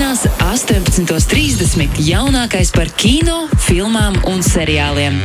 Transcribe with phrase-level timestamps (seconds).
[0.00, 1.98] Sestdienās, 18.30.
[2.00, 5.18] jaunākais par kino, filmām un seriāliem.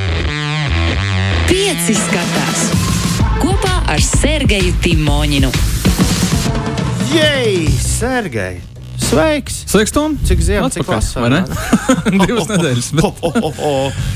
[1.48, 2.68] Pieci skatās
[3.40, 5.56] kopā ar Sergeju Timoņinu.
[7.16, 8.75] Jej, Sergei!
[9.06, 9.64] Sveiks!
[9.70, 10.16] Sveiks, Tom!
[10.26, 10.98] Cik ziema, cik vai
[12.26, 12.88] Divas nedēļas,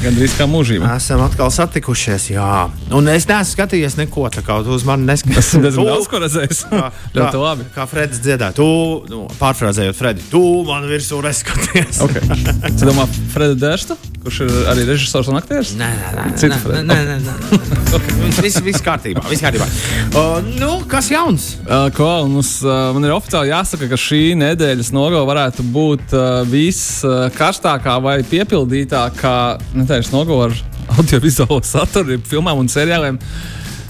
[0.01, 0.95] gan drīz kā mūžība.
[0.97, 2.49] Esam atkal satikušies, jā.
[2.95, 5.43] Un es neesmu skatījies neko, tā kā uz mani neskaties.
[5.43, 6.63] Esmu diezgan daudz ko redzējis.
[7.19, 7.67] Ļoti labi.
[7.75, 8.69] kā Fredis dziedāja, tu,
[9.11, 12.01] nu, pārfrāzējot Fredi, tu man virsū neskaties.
[12.07, 12.25] Okay.
[12.79, 15.71] Tu domā, Freda Dārsta, kurš ir arī režisors un aktieris?
[15.79, 17.59] Nē, nē, nē, nē, nē, nē, nē, nē.
[18.39, 19.23] Viss, viss kārtībā.
[19.29, 19.65] Viss kārtībā.
[20.13, 21.47] Uh, nu, kas jauns?
[21.65, 26.41] Uh, ko, mums, uh, man ir oficiāli jāsaka, ka šī nedēļas nogala varētu būt uh,
[26.49, 29.37] viskarstākā vai piepildītākā
[29.79, 30.59] nedēļas nogala ar
[30.97, 33.19] audiovizuālo saturu, filmām un seriāliem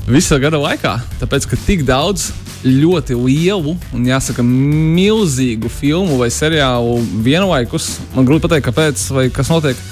[0.10, 0.96] visā gada laikā.
[1.22, 2.30] Tāpēc, ka tik daudz
[2.66, 9.52] ļoti lielu un, jāsaka, milzīgu filmu vai seriālu vienlaikus, man grūti pateikt, kāpēc vai kas
[9.52, 9.84] notiek,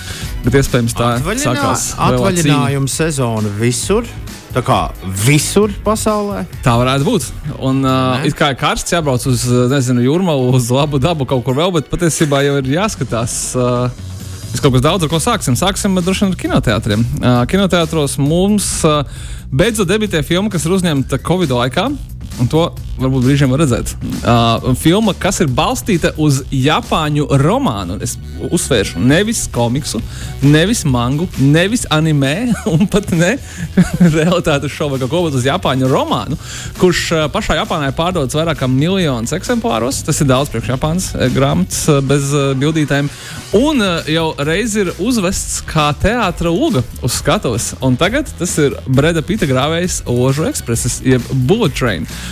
[0.46, 1.86] bet iespējams tā Atvaļinā, sākās.
[2.10, 4.10] atvaļinājuma sezona visur.
[4.56, 4.78] Tā kā
[5.26, 6.46] visur pasaulē.
[6.66, 7.26] Tā varētu būt.
[7.60, 11.58] Un, uh, it kā ir karsts, jābrauc uz uh, jūrmālu, uz labu dabu kaut kur
[11.60, 13.40] vēl, bet patiesībā jau ir jāskatās.
[13.56, 14.06] Uh,
[14.48, 15.58] Mēs kaut kas daudz ar ko sāksim.
[15.60, 17.02] Sāksim droši vien ar kinoteātriem.
[17.20, 19.04] Uh, kinoteātros mums uh,
[19.52, 21.90] beidzot debitē filma, kas ir uzņemta Covid laikā.
[22.38, 23.94] Un to varbūt brīžiem var redzēt.
[24.22, 27.98] Uh, filma, kas ir balstīta uz Japāņu romānu.
[28.04, 30.02] Es uzsvēršu, nevis komiksu,
[30.46, 33.36] nevis mangu, nevis anime, un pat ne
[34.18, 36.38] realitātes šovu vai kaut bet uz Japāņu romānu,
[36.82, 40.04] kurš uh, pašā Japānā ir pārdots vairāk kā miljonus eksemplāros.
[40.08, 43.10] Tas ir daudz priekš Japānas eh, grāmatas eh, bez uh, bildītēm.
[43.58, 47.72] Un uh, jau reiz ir uzvests kā teātris Uga uz skatuves.
[47.84, 52.06] Un tagad tas ir Breda Pita grāvējs Ožu ekspreses, jeb Bullet Train.
[52.08, 52.27] Uh,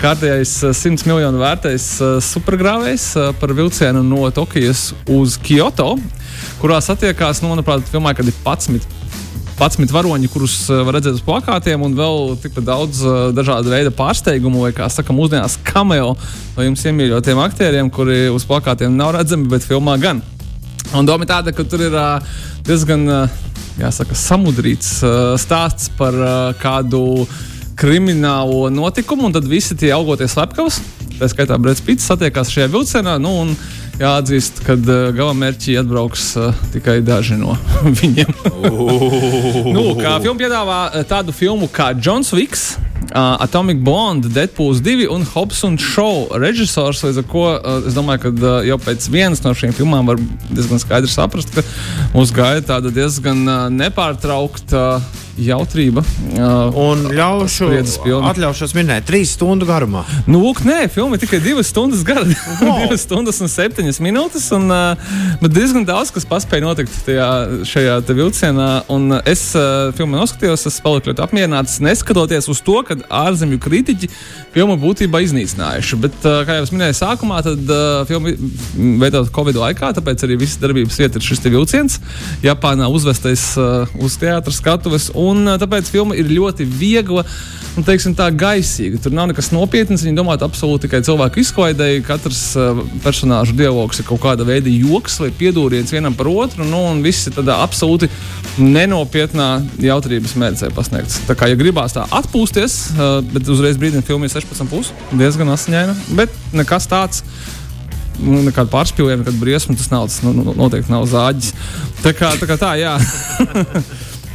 [0.00, 1.88] Kārtējais uh, 100 miljonu vērtais
[2.24, 3.08] supergrāvējs
[3.40, 5.94] par vilcienu no Tokijas uz Kyoto,
[6.62, 8.98] kurā satiekās, nu, manuprāt, filmā, kad ir 11
[9.58, 13.00] 11 varoņi, kurus var redzēt uz plakātiem, un vēl tikpat daudz
[13.34, 16.12] dažādu veidu pārsteigumu, vai kā saka, mūsdienās cameo
[16.54, 20.22] no jums iemīļotiem aktieriem, kuri uz plakātiem nav redzami, bet filmā gan.
[20.94, 21.96] Un doma ir tāda, ka tur ir
[22.68, 23.02] diezgan
[23.80, 25.00] jāsaka, samudrīts
[25.42, 26.14] stāsts par
[26.62, 27.26] kādu
[27.78, 30.80] kriminālo notikumu, un tad visi tie augoties slepkavas,
[31.18, 33.18] tā skaitā Brits Pits, satiekās šajā vilcienā.
[33.22, 33.54] Nu, un,
[33.98, 37.56] Jāatzīst, ka uh, galamērķi atbrauks uh, tikai daži no
[37.98, 38.30] viņiem.
[39.74, 42.68] nu, kā filma piedāvā uh, tādu filmu kā Jons Viks,
[43.14, 47.02] uh, Atomic Blonde, Deadpool 2 un Hobbs un Show režisors.
[47.06, 50.20] Līdz ar to uh, es domāju, ka uh, jau pēc vienas no šīm filmām var
[50.50, 51.64] diezgan skaidri saprast, ka
[52.16, 54.84] mūs gaida tāda diezgan uh, nepārtraukta.
[54.98, 56.02] Uh, Jautrība.
[56.34, 57.68] Uh, Un ļaušu,
[58.26, 60.02] atļaušos minēt, trīs stundu garumā.
[60.26, 62.24] Nu, lūk, nē, filma ir tikai divas stundas gara.
[62.82, 64.48] divas stundas un septiņas minūtes.
[64.56, 67.28] Un, uh, bet diezgan daudz kas paspēja notikt tajā,
[67.70, 68.68] šajā vilcienā.
[68.94, 73.60] Un uh, es uh, filmu noskatījos, es paliku ļoti apmierināts, neskatoties uz to, ka ārzemju
[73.62, 74.10] kritiķi
[74.54, 76.00] filmu būtībā iznīcinājuši.
[76.02, 77.72] Bet, kā jau es minēju, sākumā tad
[78.08, 78.34] filma
[79.04, 82.00] veidot Covid laikā, tāpēc arī visas darbības vieta ir šis vilciens.
[82.44, 85.10] Japānā uzvestais uz teātras skatuves.
[85.18, 87.24] Un tāpēc filma ir ļoti viegla
[87.78, 88.98] un teiksim, tā gaisīga.
[89.04, 90.02] Tur nav nekas nopietns.
[90.06, 92.04] Viņi domā absolūti tikai cilvēku izklaidēji.
[92.06, 92.42] Katrs
[93.04, 96.66] personāžu dialogs ir kaut kāda veida joks vai piedūriens vienam par otru.
[96.66, 98.10] Nu, un viss ir tādā absolūti
[98.58, 99.48] nenopietnā
[99.82, 101.20] jautrības mērķē pasniegts.
[101.28, 106.34] Tā kā, ja gribās tā atpūsties, uh, bet uzreiz brīdī filmē 16,5, diezgan asiņaina, bet
[106.56, 107.24] nekas tāds.
[108.18, 111.52] Nu, nekāda pārspīlējuma, nekāda briesma, tas nav, tas nu, nu, noteikti nav zāģis.
[112.02, 112.96] Tā kā tā, kā tā jā.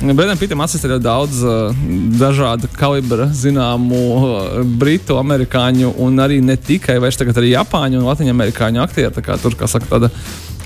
[0.03, 1.75] Bredam Pitam asistē daudz uh,
[2.19, 4.39] dažādu kalibra zināmu uh,
[4.79, 9.13] britu, amerikāņu un arī ne tikai, tagad arī japāņu un latviņamerikāņu aktieru.
[9.15, 10.11] Tā kā tur, kā saka, tāda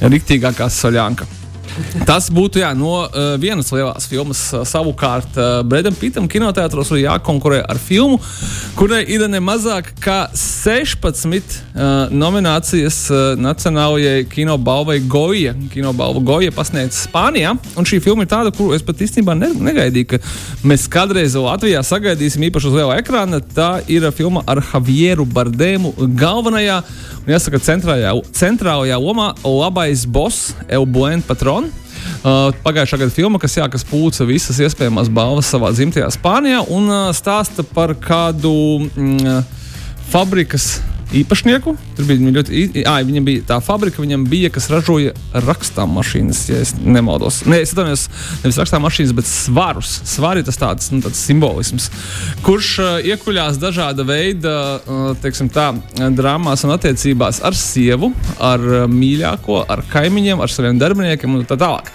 [0.01, 1.29] riktīgākā soļānka.
[2.07, 4.41] Tas būtu jā, no uh, vienas lielās filmas.
[4.53, 8.19] Uh, savukārt, uh, Bredam Pitam kinoteātros ir jākonkurē ar filmu,
[8.77, 15.53] kurai ir ne mazāk kā 16 uh, nominācijas uh, Nacionālajai kinobalvai Goja.
[15.73, 17.55] Kinobalva Goja pasniegta Spānijā.
[17.77, 20.21] Un šī filma ir tāda, kuru es pat īstenībā ne, negaidīju, ka
[20.67, 23.41] mēs kādreiz Latvijā sagaidīsim īpaši uz liela ekrāna.
[23.41, 26.81] Tā ir filma ar Javieru Bardēmu galvenajā.
[27.27, 31.66] Un jāsaka, centrālajā, centrālajā lomā labais boss Eubuen Patron.
[32.27, 36.89] Uh, pagājušā gada filma, kas, jā, kas pūca visas iespējamās balvas savā dzimtajā Spānijā un
[36.91, 38.51] uh, stāsta par kādu
[38.89, 39.45] mm,
[40.11, 40.65] fabrikas
[41.13, 41.75] īpašnieku.
[41.95, 46.49] Tur bija ļoti, i- ā, viņam bija tā fabrika, viņam bija, kas ražoja rakstām mašīnas,
[46.49, 47.43] ja es nemaldos.
[47.47, 48.07] Nē, es atvainojos,
[48.43, 50.01] nevis rakstām mašīnas, bet svarus.
[50.03, 51.89] Svari tas tāds, nu, tāds simbolisms,
[52.43, 58.87] kurš uh, iekuļās dažāda veida, uh, teiksim tā, drāmās un attiecībās ar sievu, ar uh,
[58.91, 61.91] mīļāko, ar kaimiņiem, ar saviem darbiniekiem un tā tālāk.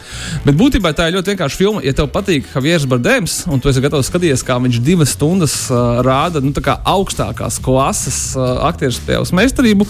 [0.47, 1.82] Bet būtībā tā ir ļoti vienkārša filma.
[1.85, 6.00] Ja tev patīk Javieris Bardēms, un tu esi gatavs skatīties, kā viņš divas stundas uh,
[6.05, 9.87] rāda nu, tā kā augstākās klases uh, aktieru spēles meistarību,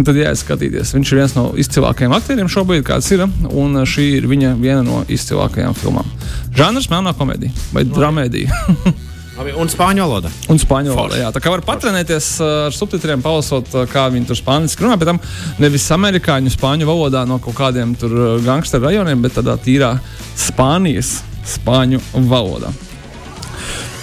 [0.00, 0.94] tad jāiet skatīties.
[0.96, 5.02] Viņš ir viens no izcilākajiem aktieriem šobrīd, kāds ir, un šī ir viņa viena no
[5.06, 6.14] izcilākajām filmām.
[6.56, 8.62] Žanrs melnā komēdija vai dramēdija.
[9.34, 10.30] Labi, un spāņu valoda.
[10.52, 10.92] Un spāņu.
[10.94, 11.18] Forši.
[11.24, 14.98] Jā, tā kā var patrenēties uh, ar subtitriem, palasot, uh, kā viņi tur spāņu runā,
[15.00, 15.18] bet tam
[15.58, 19.96] nevis amerikāņu spāņu valodā no kaut kādiem uh, gangsteru rajoniem, bet tādā tīrā
[20.38, 21.16] Spānijas
[21.56, 21.98] spāņu
[22.30, 22.70] valodā.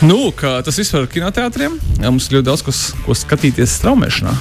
[0.01, 1.77] Nu, tas viss var kinoteātriem.
[2.01, 4.33] Jā, mums ir ļoti daudz kas, ko skatīties straumēšanā.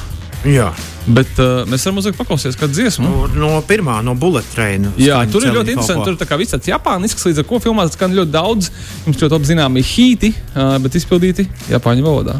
[0.48, 0.70] Jā,
[1.10, 3.08] Bet uh, mēs varam mazliet paklausīties kādu dziesmu.
[3.08, 4.86] no, no pirmā, no bullet train.
[5.00, 6.00] Jā, tur ir ļoti interesanti.
[6.00, 6.06] ko.
[6.06, 8.70] Tur ir tā kā viss tāds japānisks, līdz ar to filmā skan ļoti daudz.
[9.06, 12.36] Jums ļoti labi zināmi hīti, uh, bet izpildīti japāņu valodā.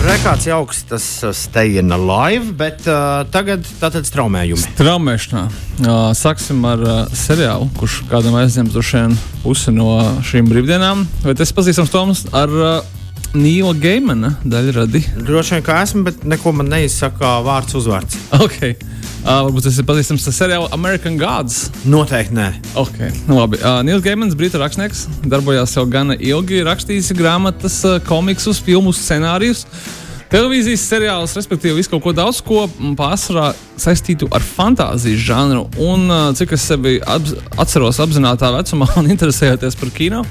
[0.00, 4.72] Rekāds jauks tas uh, staying alive, bet uh, tagad tātad straumējumi.
[4.78, 5.42] Traumēšanā.
[5.82, 9.12] Uh, sāksim ar uh, seriālu, kurš kādam aizņems vien
[9.42, 11.04] pusi no šīm brīvdienām.
[11.26, 12.80] Vai tas pazīstams Toms ar uh,
[13.30, 15.04] Nīla Geimana daļradi?
[15.22, 18.16] Droši vien, ka esmu, bet neko man neizsaka vārds uzvārds.
[18.40, 18.74] Okay.
[19.20, 21.68] Uh, varbūt tas ir pazīstams ar seriālu American Gods.
[21.86, 22.48] Noteikti nē.
[22.80, 23.12] Okay.
[23.28, 23.60] Nu, labi.
[23.60, 29.66] uh, Nils Geimans, brīvība rakstnieks, darbojās jau gana ilgi, rakstījis grāmatas, uh, komiksus, filmu scenārijus.
[30.30, 32.64] Televīzijas seriālus, respektīvi, visu kaut ko daudz, ko
[32.98, 35.68] pārsvarā saistītu ar fantāzijas žanru.
[35.82, 40.24] Un uh, cik es sevi apz atceros apzinātajā vecumā un interesējoties par kino,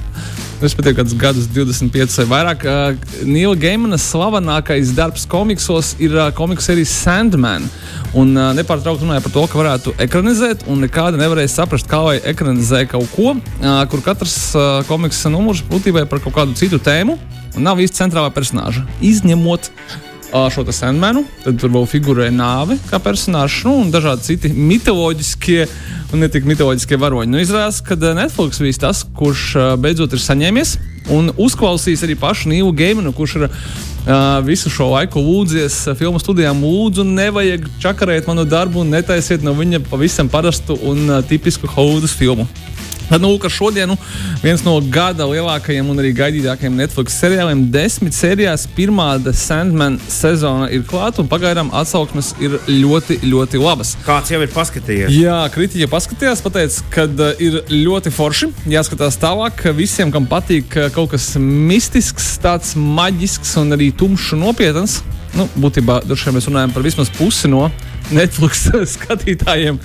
[0.64, 6.70] respektīvi, kādus gadus 25 vai vairāk, uh, Nīla Geimana slavenākais darbs komiksos ir uh, komiksu
[6.70, 7.68] sērijas Sandman.
[8.18, 12.18] Un uh, nepārtraukti runāja par to, ka varētu ekranizēt, un nekāda nevarēja saprast, kā lai
[12.34, 16.82] ekranizē kaut ko, uh, kur katrs uh, komiksa numurs būtībā ir par kaut kādu citu
[16.82, 17.20] tēmu.
[17.60, 18.86] Nav īsti centrālā personāža.
[19.04, 19.72] Izņemot
[20.30, 25.64] šo te Sandmanu, tad tur vēl figurē nāve kā personāžs, nu, un dažādi citi mitoloģiskie
[26.14, 27.31] un ne tik mitoloģiskie varoņi.
[27.34, 30.76] Nu, izrādās, ka uh, Netflix bija tas, kurš uh, beidzot ir saņēmies
[31.16, 33.54] un uzklausījis arī pašu Nīlu Geimanu, kurš ir uh,
[34.46, 39.82] visu šo laiku lūdzies filmu studijām, lūdzu, nevajag čakarēt manu darbu un netaisiet no viņa
[39.90, 42.46] pavisam parastu un uh, tipisku Hollywoodas filmu.
[43.10, 43.98] Tad, nu, ka šodien nu,
[44.44, 50.68] viens no gada lielākajiem un arī gaidītākajiem Netflix seriāliem, desmit sērijās, pirmā The Sandman sezona
[50.70, 53.96] ir klāta, un pagaidām atsauksmes ir ļoti, ļoti labas.
[54.06, 55.14] Kāds jau ir paskatījies?
[55.18, 58.52] Jā, kritiķi paskatījās, pateica, ka uh, ir ļoti forši.
[58.70, 65.00] Jāskatās tālāk, visiem, kam patīk kaut kas mistisks, tāds maģisks un arī tumšs un nopietns.
[65.38, 67.68] Nu, būtībā mēs runājam par vismaz pusi no
[68.16, 68.66] Netflix
[68.96, 69.80] skatītājiem.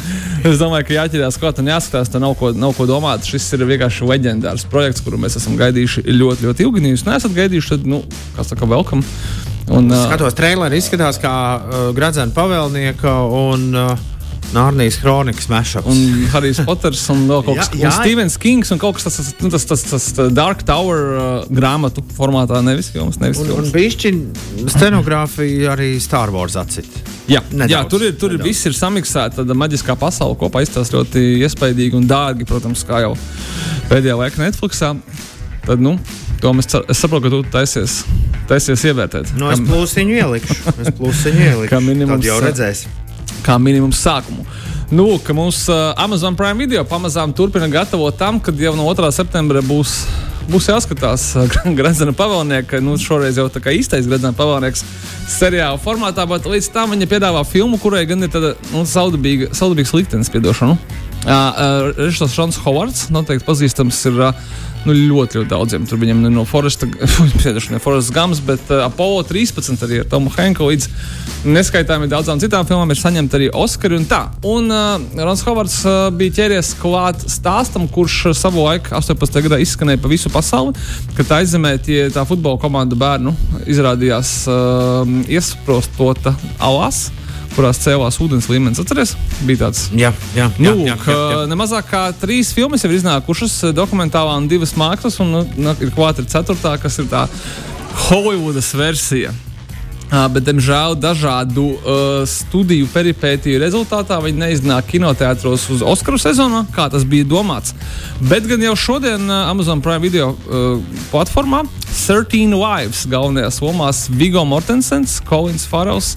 [0.44, 2.12] Es domāju, ka jāķerās klāt un jāskatās.
[2.12, 3.26] Tur nav ko, nav ko domāt.
[3.28, 6.84] Šis ir vienkārši leģendārs projekts, kuru mēs esam gaidījuši ļoti, ļoti ilgi.
[6.84, 8.02] Ja jūs neesat gaidījuši, tad, nu,
[8.36, 9.04] kā saka, welcome.
[9.72, 13.94] Un, uh, Skatos, traileri izskatās kā uh, Gradzena pavēlnieka un uh,
[14.54, 15.88] Nārnijas kronikas mešups.
[15.90, 19.32] Un Harijs Poters un vēl kaut kas tāds jā.- Stevens Kings un kaut kas tāds-
[19.42, 23.18] nu, tas, tas, tas, tas Dark Tower uh, grāmatu formātā, nevis filmas.
[23.22, 23.66] Nevis Un, filmas.
[23.66, 24.14] un bišķi
[24.74, 26.88] scenogrāfija arī Star Wars atcīt.
[27.30, 28.50] Jā, Nedaudz, jā, tur ir, tur ir nedaudz.
[28.50, 33.14] viss ir samiksēts, tāda maģiskā pasaule kopā izstāsta ļoti iespaidīgi un dārgi, protams, kā jau
[33.88, 34.90] pēdējā laikā Netflixā.
[35.64, 35.94] Tad, nu,
[36.42, 38.02] to mēs cer, es saprotu, ka tu taisies,
[38.50, 39.32] taisies ievērtēt.
[39.40, 40.58] Nu, es plusiņu ielikšu.
[40.84, 41.70] Es plusiņu ielikšu.
[41.72, 42.92] Kā minimums, Tad jau redzēsim.
[43.44, 44.46] Kā minimums sākumu.
[44.94, 49.08] Nu, ka mums uh, Amazon Prime video pamazām turpina gatavot tam, kad jau no 2.
[49.16, 49.94] septembra būs,
[50.52, 52.82] būs jāskatās uh, Gradzena pavēlnieka.
[52.84, 54.84] Nu, šoreiz jau tā kā īstais Gradzena pavēlnieks
[55.34, 59.94] seriāla formātā, bet līdz tam viņa piedāvā filmu, kurai gan ir tāda nu, saudabīga, saudabīgs
[59.96, 60.76] liktenis, piedošanu.
[61.24, 64.46] Uh, uh, Režisors Šons Hovards noteikti pazīstams ir uh,
[64.86, 65.86] nu, ļoti, ļoti daudziem.
[65.88, 66.88] Tur viņam no Foresta,
[67.74, 70.88] ne Foresta Gams, bet uh, Apollo 13 arī ar Tomu Henku līdz
[71.48, 74.22] neskaitāmi daudzām citām filmām ir saņemta arī Oskari un tā.
[74.48, 79.42] Un uh, Rons Hovards uh, bija ķēries klāt stāstam, kurš savu laiku 18.
[79.48, 80.76] gadā izskanēja pa visu pasauli,
[81.18, 83.34] kad aizemē tie tā futbola komanda bērnu
[83.70, 87.08] izrādījās uh, iesprostota alās
[87.54, 88.80] kurās cēlās ūdens līmenis.
[88.82, 89.14] Atcerieties,
[89.46, 90.50] bija tāds Jā, jā, jā.
[90.58, 91.42] Nu, jā, jā, jā.
[91.50, 96.30] nemazāk kā trīs filmas jau ir iznākušas, dokumentālā un divas mākslas, un nu, klāta ir
[96.30, 97.26] ceturtā, kas ir tā
[98.08, 99.34] Hollywoodas versija.
[100.14, 106.86] Uh, bet, diemžēl, dažādu uh, studiju peripētiju rezultātā viņi neiznāk kinoteātros uz Oskaru sezonā, kā
[106.92, 107.72] tas bija domāts.
[108.20, 110.76] Bet gan jau šodien uh, Amazon Prime video uh,
[111.10, 116.14] platformā 13 Wives galvenajās lomās Vigo Mortensens, Kolins Farels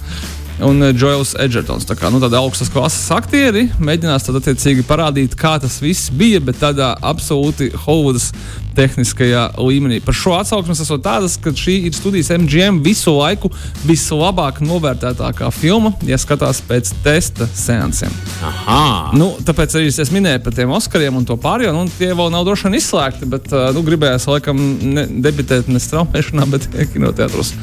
[0.64, 1.86] un Joels Edgertons.
[1.88, 6.40] Tā kā nu, tādi augstas klases aktieri mēģinās tad attiecīgi parādīt, kā tas viss bija,
[6.44, 8.32] bet tādā absolūti Holivudas
[8.78, 9.98] tehniskajā līmenī.
[10.04, 13.50] Par šo atsauksmes esmu tādas, ka šī ir studijas MGM visu laiku
[13.88, 17.48] vislabāk novērtētākā filma, ja skatās pēc testa.
[18.44, 18.80] Aha.
[19.18, 21.74] Nu, tāpēc arī es minēju par tiem Oskariem un to pārējo.
[21.74, 24.60] Nu, tie vēl nav droši vien izslēgti, bet nu, gribējās laikam
[24.94, 27.54] ne, debitēt ne straumēšanā, bet kinoteātros.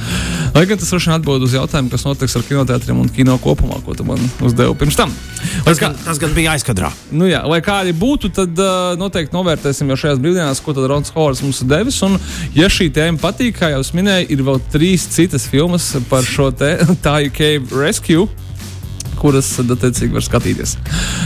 [0.56, 3.80] Lai gan tas droši vien atbild uz jautājumu, kas notiks ar kinoteātriem un kino kopumā,
[3.86, 5.14] ko tu man uzdevi pirms tam.
[5.66, 6.90] Tas, kā, gan, tas gan bija aizkadrā.
[7.14, 11.05] Nu, jā, lai kādi būtu, tad uh, noteikti novērtēsim jau šajās brīvdienās, ko tad Rons
[11.14, 12.00] Hovards mums ir devis.
[12.06, 12.18] Un,
[12.58, 16.52] ja šī tēma patīk, kā jau es minēju, ir vēl trīs citas filmas par šo
[16.56, 18.28] te Tāju Cave Rescue,
[19.20, 20.78] kuras, attiecīgi, var skatīties.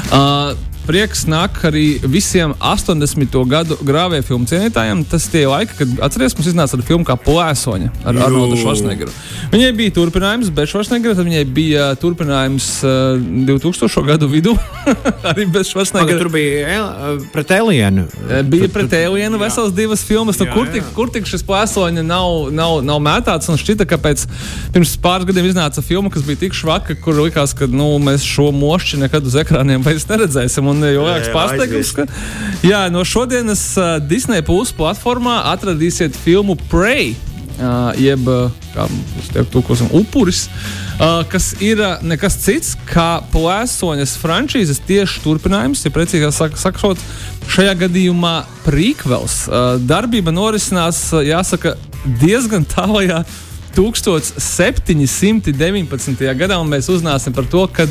[0.10, 3.36] Uh, prieks nāk arī visiem 80.
[3.50, 5.04] gadu grāvēju filmu cienītājiem.
[5.10, 8.24] Tas tie laiki, kad atcerieties, mums iznāca tāda filma kā Plēsoņa ar Jū.
[8.26, 9.14] Arnoldu Švarcnegeru.
[9.54, 14.06] Viņai bija turpinājums, bet Švarcnegera tad viņai bija turpinājums uh, 2000.
[14.08, 14.56] gadu vidū.
[15.30, 16.18] arī bez Švarcnegera.
[16.24, 18.08] Tur bija el, pret Elienu.
[18.50, 20.42] Bija pret Elienu vesels divas filmas.
[20.42, 23.52] Nu, jā, kur, tik, kur tik šis Plēsoņa nav, nav, nav mētāts?
[23.52, 24.26] Un šķita, ka pēc
[24.74, 28.50] pirms pāris gadiem iznāca filma, kas bija tik švaka, kur likās, ka nu, mēs šo
[28.56, 30.66] mošķi nekad uz ekrāniem vairs neredzēsim.
[30.70, 32.08] Un, un jo lielāks pārsteigums, ka
[32.66, 37.14] jā, no šodienas uh, Disney Plus platformā atradīsiet filmu Prey.
[37.60, 38.24] Uh, jeb
[38.72, 39.62] kā mēs teiktu,
[40.00, 46.56] upuris, uh, kas ir uh, nekas cits kā plēsoņas frančīzes tieši turpinājums, ja precīzāk sak
[46.62, 47.04] sakot,
[47.52, 48.34] šajā gadījumā
[48.64, 49.42] prequels.
[49.50, 51.76] Uh, darbība norisinās, jāsaka,
[52.24, 53.26] diezgan tālajā
[53.76, 56.36] 1719.
[56.40, 57.90] gadā, un mēs uzzināsim par to, kad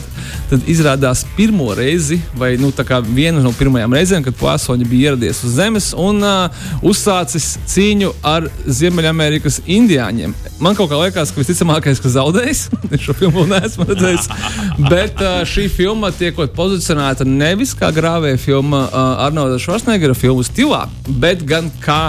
[0.68, 2.72] izrādās pirmo reizi, vai nu,
[3.14, 6.50] viena no pirmajām reizēm, kad Pāsoņa bija ieradies uz Zemes un uh,
[6.86, 10.34] uzsācis cīņu ar Ziemeļamerikas indiāņiem.
[10.62, 12.60] Man kaut kā liekas, ka visticamākais, ka zaudējis,
[13.04, 14.24] šo filmu neesmu redzējis,
[14.92, 18.92] bet uh, šī filma tiek pozicionēta nevis kā grāvēja filma uh,
[19.26, 20.82] Arnolda Švarcnegera filmu stilā,
[21.20, 22.02] bet gan kā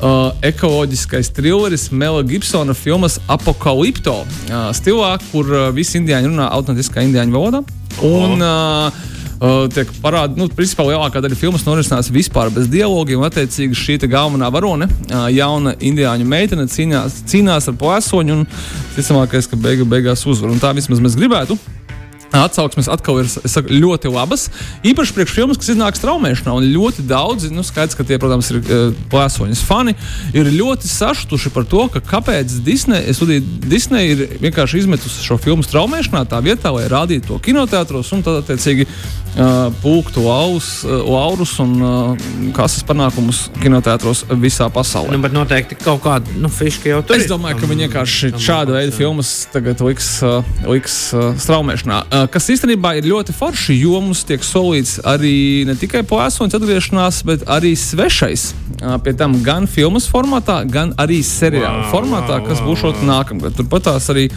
[0.00, 7.04] uh, ekoloģiskais trilleris Mela Gibsona filmas Apokalipto uh, stilā, kur uh, visi indiāņi runā autentiskā
[7.06, 7.62] indiāņu valodā.
[8.04, 9.04] Un, uh,
[9.36, 13.20] Uh, tiek parādīta, nu, principā lielākā daļa filmas norisinās vispār bez dialogiem.
[13.26, 18.46] Attiecīgi, šī galvenā varone, uh, jauna indiāņu meitene, cīnās, cīnās ar plēsoņu un,
[18.94, 20.54] visticamākais, ka beigu, beigās uzvar.
[20.54, 21.58] Un tā vismaz mēs gribētu.
[22.34, 24.48] Atsauksmes atkal ir saku, ļoti labas.
[24.86, 26.54] Īpaši priekš filmas, kas iznāk straumēšanā.
[26.58, 29.94] Un ļoti daudzi, nu, skaidrs, ka tie, protams, ir uh, plēsoņas fani,
[30.36, 32.58] ir ļoti sašutuši par to, ka kāpēc
[33.16, 38.26] studiju, Disney ir vienkārši izmetusi šo filmu straumēšanā tā vietā, lai rādītu to kinoteātros un
[38.26, 38.88] tad, attiecīgi,
[39.82, 42.26] pūktu laus, uh, laurus un uh,
[42.56, 45.12] kases panākumus kinoteātros visā pasaulē.
[45.12, 47.24] Nu, bet noteikti kaut kāda nu, fiška jau tur ir.
[47.26, 50.10] Es domāju, ka viņi vienkārši šāda veida filmas tagad liks,
[50.64, 50.98] liks
[51.44, 52.00] straumēšanā.
[52.32, 57.44] Kas īstenībā ir ļoti forši, jo mums tiek solīts arī ne tikai plēsoņa atgriešanās, bet
[57.52, 58.50] arī svešais.
[59.04, 63.04] Pie tam gan filmas formātā, gan arī seriāla wow, formātā, kas wow, būs wow.
[63.08, 63.56] nākamgad.
[63.56, 64.28] Turpat tās arī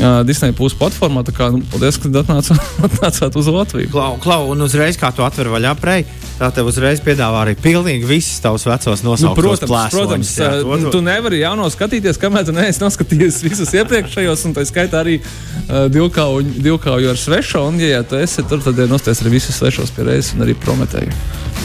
[0.00, 1.24] uh, Disneja puses platformā.
[1.26, 3.92] Tā kā nu, paldies, ka atnācāt, atnācāt uz Latviju.
[3.92, 6.06] Klau, klau, un uzreiz, kā tu atver vaļā prei,
[6.42, 9.94] tā tev uzreiz piedāvā arī pilnīgi visas tavas vecos nosauktos nu, protams, plēsoņus.
[9.94, 10.92] Protams, jā, to, to.
[10.96, 15.86] tu nevari jauno skatīties, kamēr tu neesi noskatījies visus iepriekšējos, un tā skaitā arī uh,
[15.92, 17.66] divkauju, divkauju ar svešo.
[17.70, 20.46] Un, ja, ja tu esi tur, tad ir nosties arī visus svešos pie reizes un
[20.46, 21.14] arī prometēju.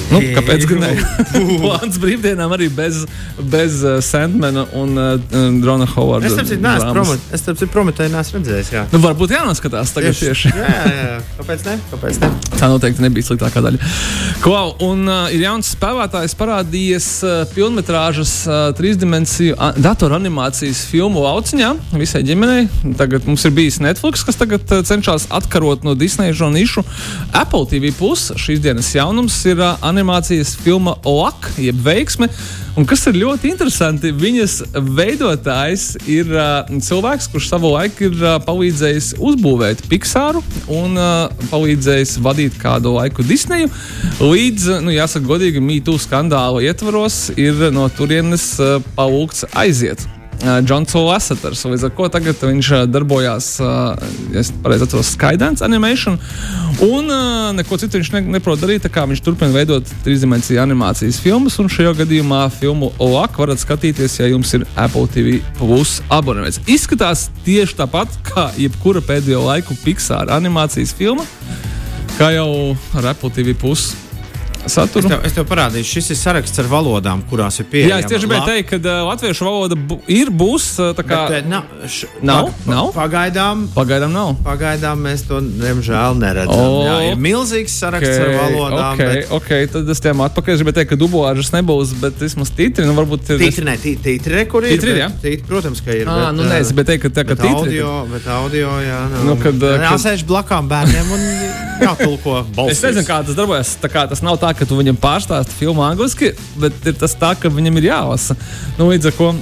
[0.08, 0.92] Nu, kāpēc gan ne?
[1.64, 3.02] Plāns brīvdienām arī bez,
[3.52, 5.16] bez uh, Sandmana un uh,
[5.60, 6.30] Drona Hovarda.
[7.36, 8.72] Es tam citu prometēju, neesmu redzējis.
[8.78, 8.86] Jā.
[8.94, 10.54] Nu, varbūt jānoskatās tagad tieši.
[10.54, 10.54] tieši.
[10.62, 11.76] jā, jā, kāpēc ne?
[11.92, 12.32] Kāpēc ne?
[12.56, 13.92] Tā noteikti nebija sliktākā daļa.
[14.68, 21.70] Klau, un uh, ir jauns spēlētājs parādījies uh, pilnmetrāžas uh, trīsdimensiju uh, datoranimācijas filmu lauciņā
[21.96, 22.66] visai ģimenei.
[23.00, 26.84] Tagad mums ir bijis Netflix, kas tagad uh, cenšas atkarot no Disneja žonišu.
[27.32, 32.28] Apple TV plus šīs dienas jaunums ir uh, animācijas filma Lak, jeb veiksme.
[32.78, 34.60] Un kas ir ļoti interesanti, viņas
[34.98, 42.20] veidotājs ir uh, cilvēks, kurš savu laiku ir uh, palīdzējis uzbūvēt Pixāru un uh, palīdzējis
[42.22, 43.72] vadīt kādu laiku Disneju.
[44.22, 50.06] Līdz, nu, jāsaka, godīgi, mītū skandāla ietvaros ir no turienes uh, palūgts aiziet.
[50.38, 51.64] Džons Lasseters.
[51.66, 56.20] Līdz ar to tagad viņš darbojās, ja es pareizi atceros, Skydance Animation.
[56.86, 57.10] Un
[57.58, 61.58] neko citu viņš ne, neprot darīt, tā kā viņš turpina veidot trīsdimensiju animācijas filmas.
[61.62, 66.62] Un šajā gadījumā filmu OAK varat skatīties, ja jums ir Apple TV Plus abonements.
[66.70, 71.26] Izskatās tieši tāpat kā jebkura pēdējo laiku Pixar animācijas filma,
[72.18, 73.92] kā jau ar Apple TV Plus
[74.72, 75.08] saturu.
[75.08, 77.94] Es tev, es tev parādīšu, šis ir saraksts ar valodām, kurās ir pieejama.
[77.94, 80.68] Jā, es tieši gribēju teikt, ka uh, latviešu valoda bu ir, būs.
[80.84, 81.22] Uh, kā...
[81.32, 82.92] Bet, nav, š, nav, pag, nav.
[82.98, 84.34] Pagaidām, pagaidām nav.
[84.46, 86.64] Pagaidām mēs to, diemžēl, neredzam.
[86.64, 88.94] Oh, jā, ir milzīgs saraksts okay, ar valodām.
[88.94, 89.34] Okay, bet...
[89.40, 93.30] okay, tad es tiem atpakaļ gribēju teikt, ka dublāžas nebūs, bet vismaz tītri, nu varbūt.
[93.38, 94.76] Tītri, ne, tītri, kur ir.
[94.76, 95.12] Tītri, jā.
[95.24, 96.10] Tītri, protams, ka ir.
[96.10, 97.78] Ah, bet, nu, nē, es gribēju teikt, ka tā kā tītri.
[97.78, 99.00] Audio, bet audio, jā.
[99.14, 99.26] Nav.
[99.30, 99.86] Nu, kad, kad...
[99.88, 101.26] Jāsēž blakām bērniem un
[101.82, 102.78] jātulko balsis.
[102.78, 103.74] Es nezinu, kā tas darbojas.
[103.82, 107.34] Tā kā tas nav tā, ka tu viņam pārstāsti filmu angliski, bet ir tas tā,
[107.40, 108.38] ka viņam ir jālasa.
[108.80, 109.34] Nu, līdz ar to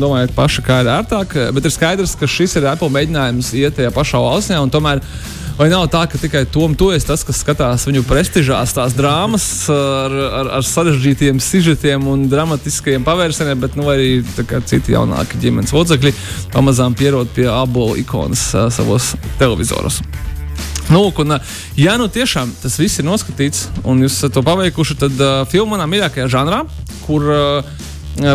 [0.00, 1.38] domājiet paši, kā ir ērtāk.
[1.54, 4.60] Bet ir skaidrs, ka šis ir Apple mēģinājums iet tajā pašā valstsē.
[4.72, 5.02] Tomēr
[5.58, 9.44] Vai nav tā, ka tikai Tom, tu esi tas, kas skatās viņu prestižās tās drāmas
[9.72, 14.22] ar, ar, ar sarežģītiem sižetiem un dramatiskajiem pavērsieniem, bet nu, arī
[14.64, 16.16] citi jaunāki ģimenes locekļi
[16.56, 20.00] pamazām pierod pie abola ikonas savos televizoros.
[20.90, 21.36] Nu, un,
[21.78, 25.86] ja nu tiešām tas viss ir noskatīts un jūs to paveikuši, tad uh, filma manā
[25.90, 26.62] mīļākajā žanrā,
[27.06, 27.70] kur uh,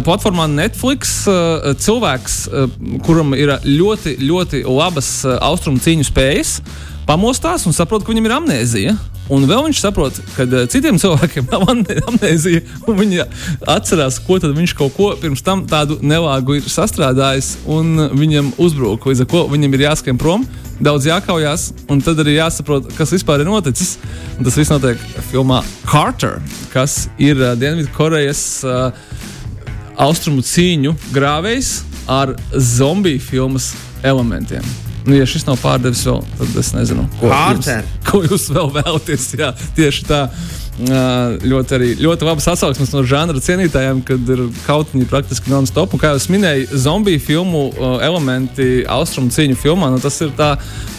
[0.05, 2.71] platformā Netflix uh, cilvēks, uh,
[3.05, 6.57] kuram ir ļoti, ļoti labas uh, austrumu cīņu spējas,
[7.07, 8.97] pamostās un saprot, ka viņam ir amnēzija.
[9.33, 13.25] Un vēl viņš saprot, ka citiem cilvēkiem nav amnēzija, un viņi
[13.67, 19.09] atcerās, ko viņš kaut ko pirms tam tādu nelāgu ir sastrādājis, un viņam uzbrūk.
[19.09, 20.47] Līdz ar to viņam ir jāskrien prom,
[20.79, 23.97] daudz jākaujās, un tad arī jāsaprot, kas vispār ir noticis.
[24.37, 26.39] Un tas viss notiek filmā Carter,
[26.71, 28.89] kas ir uh, Dienvidkorejas uh,
[30.07, 33.73] austrumu cīņu grāvējs ar zombiju filmas
[34.05, 34.86] elementiem.
[35.07, 37.67] Nu, ja šis nav pārdevis vēl, tad es nezinu, ko, jums,
[38.09, 39.27] ko jūs vēl vēlaties.
[39.39, 40.25] Jā, tieši tā.
[40.77, 45.95] Ļoti, arī, ļoti labas atsauksmes no žanra cienītājiem, kad ir kaut kāda praktiski non-stop.
[45.97, 47.63] Kā jau minēju, zombiju filmu
[48.05, 50.51] elementi austrumu cīņu filmā, nu, tas ir tā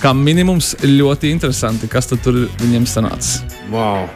[0.03, 3.45] kā minimums ļoti interesanti, kas tur viņiem sanācis.
[3.71, 4.09] Wow.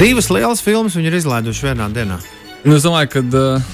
[0.00, 2.22] Divas lielas filmas viņi ir izlaiduši vienā dienā.
[2.64, 3.68] Nu, es domāju, ka uh,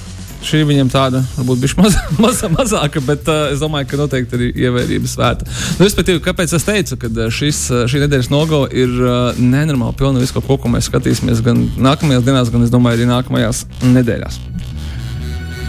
[0.45, 4.49] šī viņam tāda varbūt bija maz, maz, mazāka, bet uh, es domāju, ka noteikti arī
[4.65, 5.49] ievērības vērta.
[5.77, 7.61] Nu, respektīvi, kāpēc es teicu, ka šis,
[7.91, 12.53] šī nedēļas nogale ir uh, nenormāli pilna visu, ko, ko mēs skatīsimies gan nākamajās dienās,
[12.53, 14.41] gan, es domāju, arī nākamajās nedēļās.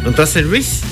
[0.07, 0.85] Un tas ir viss.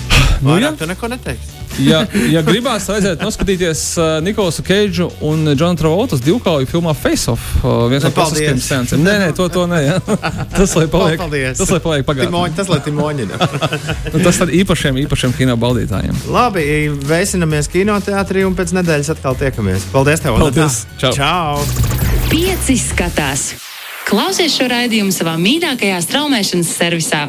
[0.42, 5.78] Nu, jā, tu neko neteiksi ja, ja gribās redzēt, noskatīties uh, Nikolasu Keidžu un Džona
[5.78, 9.02] Travoltas divkauju filmā Face Off, uh, viens no klasiskajiem sensiem.
[9.04, 9.80] Nē, nē, to, to nē.
[9.84, 9.98] Ja.
[10.54, 11.58] Tas, lai paliek, Paldies.
[11.58, 12.30] tas, lai paliek pagātnē.
[12.30, 13.38] Timoņi, tas, lai timoņina.
[14.14, 16.24] nu, tas tad īpašiem, īpašiem kino baudītājiem.
[16.32, 16.64] Labi,
[17.08, 19.88] veicinamies kinoteātrī un pēc nedēļas atkal tiekamies.
[19.94, 20.38] Paldies tev!
[20.40, 20.84] Paldies!
[21.00, 21.12] Čau!
[21.16, 22.04] Čau.
[22.30, 23.52] Pieci skatās!
[24.04, 27.26] Klausies šo raidījumu savā mīļākajā straumēšanas servisā!